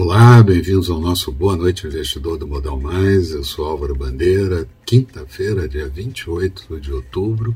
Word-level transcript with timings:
Olá, 0.00 0.40
bem-vindos 0.44 0.88
ao 0.90 1.00
nosso 1.00 1.32
Boa 1.32 1.56
Noite 1.56 1.84
Investidor 1.84 2.38
do 2.38 2.46
Modal 2.46 2.78
Mais. 2.80 3.32
Eu 3.32 3.42
sou 3.42 3.64
Álvaro 3.64 3.96
Bandeira, 3.96 4.64
quinta-feira, 4.86 5.68
dia 5.68 5.88
28 5.88 6.78
de 6.78 6.92
outubro. 6.92 7.52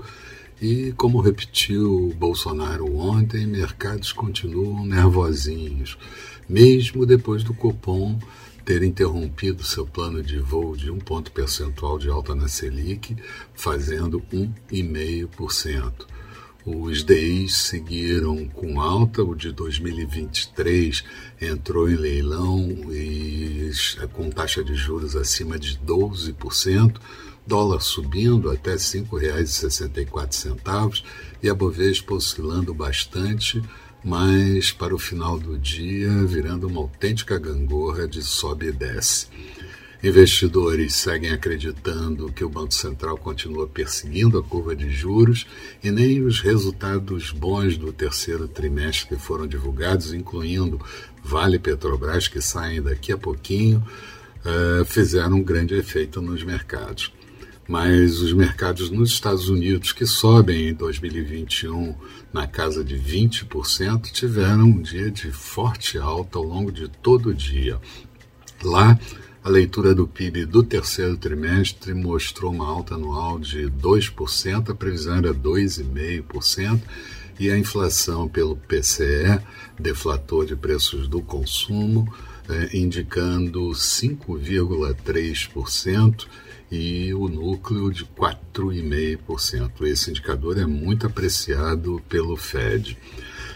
E 0.61 0.93
como 0.96 1.21
repetiu 1.21 2.13
Bolsonaro 2.18 2.96
ontem, 2.96 3.46
mercados 3.46 4.11
continuam 4.11 4.85
nervosinhos, 4.85 5.96
mesmo 6.49 7.07
depois 7.07 7.45
do 7.45 7.55
Copom 7.55 8.18
ter 8.64 8.82
interrompido 8.82 9.63
seu 9.63 9.86
plano 9.86 10.21
de 10.21 10.40
voo 10.40 10.77
de 10.77 10.90
um 10.90 10.99
ponto 10.99 11.31
percentual 11.31 11.96
de 11.96 12.11
alta 12.11 12.35
na 12.35 12.49
Selic, 12.49 13.17
fazendo 13.54 14.21
1,5%. 14.32 15.93
Os 16.64 17.02
DIs 17.02 17.57
seguiram 17.57 18.46
com 18.46 18.80
alta, 18.80 19.25
o 19.25 19.34
de 19.34 19.50
2023 19.50 21.02
entrou 21.40 21.90
em 21.90 21.96
leilão 21.96 22.68
e 22.93 23.68
com 24.12 24.30
taxa 24.30 24.62
de 24.62 24.76
juros 24.76 25.16
acima 25.16 25.58
de 25.58 25.76
12%, 25.79 27.00
dólar 27.44 27.80
subindo 27.80 28.48
até 28.48 28.71
R$ 28.72 28.76
5,64 28.76 31.02
e 31.43 31.50
a 31.50 31.54
Bovespa 31.54 32.14
oscilando 32.14 32.72
bastante, 32.72 33.60
mas 34.05 34.70
para 34.70 34.94
o 34.94 34.98
final 34.98 35.41
do 35.41 35.58
dia 35.58 36.24
virando 36.24 36.69
uma 36.69 36.83
autêntica 36.83 37.36
gangorra 37.38 38.06
de 38.06 38.22
sobe 38.22 38.66
e 38.66 38.72
desce. 38.72 39.27
Investidores 40.03 40.97
seguem 40.97 41.31
acreditando 41.31 42.33
que 42.33 42.42
o 42.42 42.48
Banco 42.48 42.75
Central 42.75 43.17
continua 43.17 43.69
perseguindo 43.69 44.37
a 44.37 44.42
curva 44.42 44.75
de 44.75 44.91
juros 44.91 45.47
e 45.81 45.92
nem 45.92 46.20
os 46.23 46.41
resultados 46.41 47.31
bons 47.31 47.77
do 47.77 47.92
terceiro 47.92 48.48
trimestre 48.48 49.14
que 49.14 49.22
foram 49.22 49.47
divulgados, 49.47 50.12
incluindo 50.12 50.81
Vale 51.22 51.56
Petrobras, 51.56 52.27
que 52.27 52.41
saem 52.41 52.83
daqui 52.83 53.12
a 53.12 53.17
pouquinho, 53.17 53.78
uh, 54.44 54.84
fizeram 54.84 55.36
um 55.36 55.42
grande 55.42 55.77
efeito 55.77 56.20
nos 56.20 56.42
mercados. 56.42 57.12
Mas 57.69 58.19
os 58.19 58.33
mercados 58.33 58.91
nos 58.91 59.11
Estados 59.12 59.48
Unidos, 59.48 59.92
que 59.92 60.05
sobem 60.05 60.70
em 60.70 60.75
2021 60.75 61.94
na 62.33 62.48
casa 62.48 62.83
de 62.83 62.97
20%, 62.97 64.11
tiveram 64.11 64.64
um 64.64 64.83
dia 64.83 65.12
de 65.12 65.31
forte 65.31 65.97
alta 65.97 66.39
ao 66.39 66.44
longo 66.44 66.72
de 66.72 66.89
todo 66.89 67.28
o 67.28 67.34
dia. 67.34 67.78
Lá, 68.64 68.98
a 69.44 69.48
leitura 69.48 69.94
do 69.94 70.06
PIB 70.06 70.44
do 70.44 70.62
terceiro 70.62 71.16
trimestre 71.16 71.94
mostrou 71.94 72.52
uma 72.52 72.66
alta 72.66 72.94
anual 72.94 73.40
de 73.40 73.66
2%, 73.66 74.70
a 74.70 74.74
previsão 74.74 75.16
era 75.16 75.34
2,5%, 75.34 76.80
e 77.40 77.50
a 77.50 77.58
inflação 77.58 78.28
pelo 78.28 78.56
PCE, 78.56 79.40
deflator 79.78 80.44
de 80.46 80.54
preços 80.54 81.08
do 81.08 81.20
consumo, 81.20 82.06
eh, 82.48 82.70
indicando 82.72 83.70
5,3% 83.70 86.28
e 86.70 87.12
o 87.12 87.26
núcleo 87.28 87.92
de 87.92 88.04
4,5%. 88.04 89.84
Esse 89.84 90.10
indicador 90.10 90.56
é 90.56 90.66
muito 90.66 91.04
apreciado 91.06 92.00
pelo 92.08 92.36
Fed. 92.36 92.96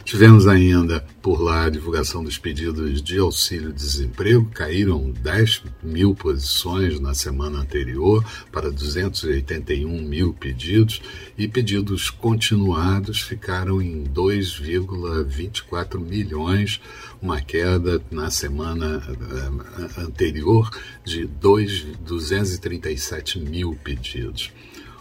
Tivemos 0.07 0.47
ainda 0.47 1.05
por 1.21 1.43
lá 1.43 1.65
a 1.65 1.69
divulgação 1.69 2.23
dos 2.23 2.39
pedidos 2.39 3.03
de 3.03 3.19
auxílio-desemprego, 3.19 4.49
caíram 4.55 5.11
10 5.11 5.65
mil 5.83 6.15
posições 6.15 7.01
na 7.01 7.13
semana 7.13 7.59
anterior 7.59 8.25
para 8.53 8.71
281 8.71 10.03
mil 10.03 10.33
pedidos 10.33 11.03
e 11.37 11.49
pedidos 11.49 12.09
continuados 12.09 13.21
ficaram 13.21 13.83
em 13.83 14.05
2,24 14.05 15.99
milhões, 15.99 16.81
uma 17.21 17.41
queda 17.41 18.01
na 18.09 18.31
semana 18.31 19.03
eh, 19.09 20.01
anterior 20.03 20.71
de 21.05 21.27
2, 21.27 21.97
237 22.07 23.41
mil 23.41 23.77
pedidos. 23.83 24.53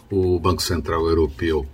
O 0.10 0.40
Banco 0.40 0.64
Central 0.64 1.08
Europeu 1.08 1.70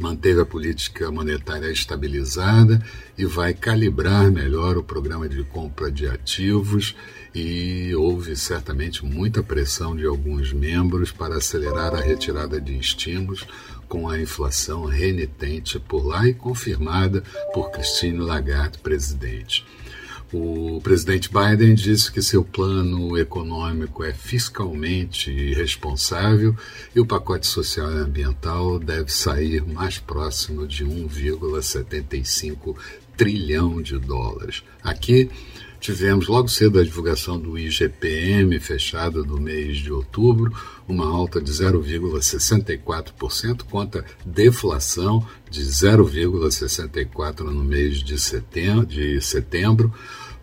manteve 0.00 0.40
a 0.40 0.46
política 0.46 1.10
monetária 1.10 1.70
estabilizada 1.70 2.84
e 3.16 3.24
vai 3.24 3.54
calibrar 3.54 4.30
melhor 4.30 4.76
o 4.76 4.82
programa 4.82 5.28
de 5.28 5.42
compra 5.44 5.90
de 5.90 6.06
ativos 6.06 6.96
e 7.34 7.94
houve 7.94 8.36
certamente 8.36 9.04
muita 9.04 9.42
pressão 9.42 9.96
de 9.96 10.06
alguns 10.06 10.52
membros 10.52 11.10
para 11.10 11.36
acelerar 11.36 11.94
a 11.94 12.00
retirada 12.00 12.60
de 12.60 12.78
estímulos 12.78 13.46
com 13.88 14.08
a 14.08 14.18
inflação 14.18 14.84
renitente 14.84 15.78
por 15.78 16.06
lá 16.06 16.26
e 16.26 16.34
confirmada 16.34 17.22
por 17.52 17.70
Christine 17.70 18.18
Lagarde, 18.18 18.78
presidente. 18.78 19.64
O 20.36 20.80
presidente 20.80 21.30
Biden 21.32 21.76
disse 21.76 22.10
que 22.10 22.20
seu 22.20 22.42
plano 22.42 23.16
econômico 23.16 24.02
é 24.02 24.12
fiscalmente 24.12 25.30
responsável 25.54 26.56
e 26.92 26.98
o 26.98 27.06
pacote 27.06 27.46
social 27.46 27.88
e 27.92 27.98
ambiental 27.98 28.80
deve 28.80 29.12
sair 29.12 29.64
mais 29.64 29.98
próximo 29.98 30.66
de 30.66 30.84
1,75 30.84 32.74
trilhão 33.16 33.80
de 33.80 33.96
dólares. 33.96 34.64
Aqui 34.82 35.30
tivemos 35.78 36.26
logo 36.26 36.48
cedo 36.48 36.80
a 36.80 36.82
divulgação 36.82 37.38
do 37.38 37.56
IGPM 37.56 38.58
fechado 38.58 39.22
do 39.22 39.40
mês 39.40 39.76
de 39.76 39.92
outubro, 39.92 40.52
uma 40.88 41.06
alta 41.06 41.40
de 41.40 41.52
0,64% 41.52 43.62
contra 43.70 44.04
deflação 44.26 45.24
de 45.48 45.62
0,64% 45.62 47.44
no 47.44 47.62
mês 47.62 48.02
de 48.02 48.18
setembro, 48.18 48.84
de 48.84 49.20
setembro 49.20 49.94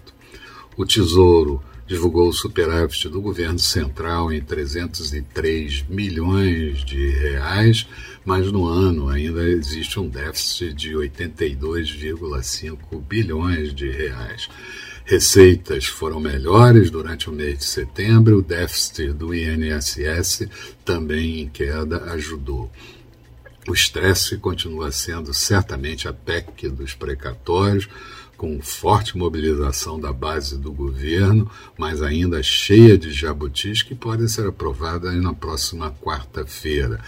O 0.76 0.86
Tesouro 0.86 1.60
divulgou 1.86 2.28
o 2.28 2.32
superávit 2.32 3.08
do 3.08 3.20
governo 3.20 3.58
central 3.58 4.32
em 4.32 4.40
303 4.40 5.84
milhões 5.88 6.84
de 6.84 7.10
reais, 7.10 7.88
mas 8.24 8.52
no 8.52 8.64
ano 8.66 9.08
ainda 9.08 9.42
existe 9.42 9.98
um 9.98 10.08
déficit 10.08 10.72
de 10.72 10.92
82,5 10.92 13.02
bilhões 13.02 13.74
de 13.74 13.90
reais. 13.90 14.48
Receitas 15.04 15.86
foram 15.86 16.20
melhores 16.20 16.90
durante 16.90 17.28
o 17.28 17.32
mês 17.32 17.58
de 17.58 17.64
setembro, 17.64 18.38
o 18.38 18.42
déficit 18.42 19.12
do 19.12 19.34
INSS 19.34 20.48
também 20.84 21.40
em 21.40 21.48
queda 21.48 22.04
ajudou. 22.12 22.70
O 23.68 23.72
estresse 23.72 24.36
continua 24.38 24.90
sendo 24.90 25.32
certamente 25.34 26.08
a 26.08 26.12
PEC 26.12 26.68
dos 26.68 26.94
precatórios, 26.94 27.88
com 28.36 28.60
forte 28.60 29.16
mobilização 29.16 30.00
da 30.00 30.12
base 30.12 30.58
do 30.58 30.72
governo, 30.72 31.48
mas 31.78 32.02
ainda 32.02 32.42
cheia 32.42 32.98
de 32.98 33.12
jabutis 33.12 33.82
que 33.82 33.94
podem 33.94 34.26
ser 34.26 34.48
aprovadas 34.48 35.14
na 35.14 35.32
próxima 35.32 35.92
quarta-feira. 35.92 36.98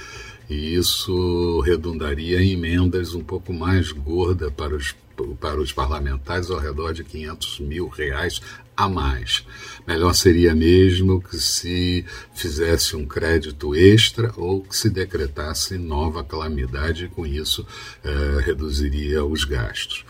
E 0.48 0.74
isso 0.74 1.60
redundaria 1.60 2.40
em 2.40 2.52
emendas 2.52 3.14
um 3.14 3.24
pouco 3.24 3.52
mais 3.52 3.90
gordas 3.90 4.52
para 4.52 4.76
os 4.76 4.94
para 5.40 5.60
os 5.60 5.72
parlamentares 5.72 6.50
ao 6.50 6.58
redor 6.58 6.92
de 6.92 7.04
500 7.04 7.60
mil 7.60 7.88
reais 7.88 8.40
a 8.76 8.88
mais. 8.88 9.44
Melhor 9.86 10.12
seria 10.14 10.52
mesmo 10.54 11.22
que 11.22 11.38
se 11.38 12.04
fizesse 12.34 12.96
um 12.96 13.06
crédito 13.06 13.72
extra 13.74 14.32
ou 14.36 14.62
que 14.62 14.76
se 14.76 14.90
decretasse 14.90 15.78
nova 15.78 16.22
calamidade 16.24 17.04
e 17.04 17.08
com 17.08 17.24
isso 17.26 17.66
eh, 18.02 18.40
reduziria 18.44 19.24
os 19.24 19.44
gastos. 19.44 20.04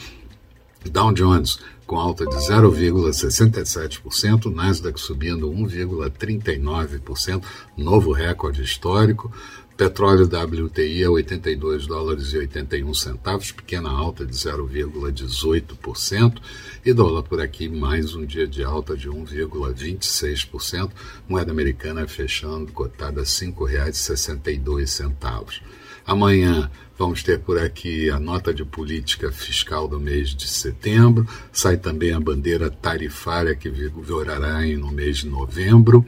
Dow 0.88 1.12
Jones 1.12 1.58
com 1.88 1.96
alta 1.96 2.24
de 2.26 2.36
0,67%, 2.36 4.54
Nasdaq 4.54 5.00
subindo 5.00 5.50
1,39%, 5.50 7.42
novo 7.78 8.12
recorde 8.12 8.62
histórico. 8.62 9.32
Petróleo 9.74 10.26
WTI 10.26 11.04
a 11.04 11.10
82 11.10 11.86
dólares 11.86 12.34
e 12.34 12.38
81 12.38 12.92
centavos, 12.94 13.50
pequena 13.52 13.88
alta 13.88 14.26
de 14.26 14.34
0,18%, 14.34 16.42
e 16.84 16.92
dólar 16.92 17.22
por 17.22 17.40
aqui 17.40 17.68
mais 17.68 18.12
um 18.14 18.26
dia 18.26 18.46
de 18.46 18.62
alta 18.64 18.94
de 18.96 19.08
1,26%, 19.08 20.90
moeda 21.28 21.52
americana 21.52 22.06
fechando 22.06 22.70
cotada 22.72 23.20
a 23.20 23.24
R$ 23.24 23.30
5,62. 23.30 25.62
Amanhã 26.04 26.70
Vamos 26.98 27.22
ter 27.22 27.38
por 27.38 27.56
aqui 27.56 28.10
a 28.10 28.18
nota 28.18 28.52
de 28.52 28.64
política 28.64 29.30
fiscal 29.30 29.86
do 29.86 30.00
mês 30.00 30.30
de 30.30 30.48
setembro, 30.48 31.28
sai 31.52 31.76
também 31.76 32.12
a 32.12 32.18
bandeira 32.18 32.68
tarifária 32.68 33.54
que 33.54 33.70
vigorará 33.70 34.62
no 34.76 34.90
mês 34.90 35.18
de 35.18 35.28
novembro 35.28 36.04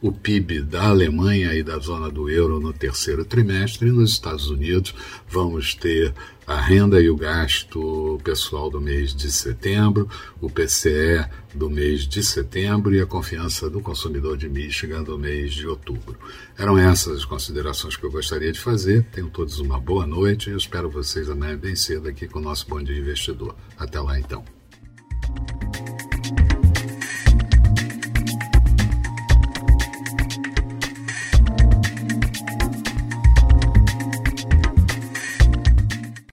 o 0.00 0.12
PIB 0.12 0.62
da 0.62 0.88
Alemanha 0.88 1.54
e 1.54 1.62
da 1.62 1.78
zona 1.78 2.08
do 2.08 2.30
euro 2.30 2.60
no 2.60 2.72
terceiro 2.72 3.24
trimestre. 3.24 3.88
E 3.88 3.92
nos 3.92 4.12
Estados 4.12 4.48
Unidos, 4.48 4.94
vamos 5.28 5.74
ter 5.74 6.14
a 6.46 6.58
renda 6.58 7.00
e 7.00 7.10
o 7.10 7.16
gasto 7.16 8.18
pessoal 8.24 8.70
do 8.70 8.80
mês 8.80 9.14
de 9.14 9.30
setembro, 9.30 10.08
o 10.40 10.48
PCE 10.48 11.26
do 11.54 11.68
mês 11.68 12.06
de 12.06 12.22
setembro 12.22 12.94
e 12.94 13.00
a 13.00 13.06
confiança 13.06 13.68
do 13.68 13.80
consumidor 13.80 14.36
de 14.36 14.48
Michigan 14.48 15.02
do 15.02 15.18
mês 15.18 15.52
de 15.52 15.66
outubro. 15.66 16.16
Eram 16.56 16.78
essas 16.78 17.18
as 17.18 17.24
considerações 17.24 17.96
que 17.96 18.04
eu 18.04 18.10
gostaria 18.10 18.50
de 18.52 18.60
fazer. 18.60 19.04
Tenham 19.12 19.28
todos 19.28 19.58
uma 19.58 19.78
boa 19.78 20.06
noite 20.06 20.27
e 20.30 20.50
eu 20.50 20.58
espero 20.58 20.90
vocês 20.90 21.30
amanhã 21.30 21.56
bem 21.56 21.74
cedo 21.74 22.06
aqui 22.06 22.28
com 22.28 22.38
o 22.38 22.42
nosso 22.42 22.68
Bom 22.68 22.82
Dia 22.82 22.98
Investidor. 22.98 23.56
Até 23.78 23.98
lá 23.98 24.18
então. 24.18 24.57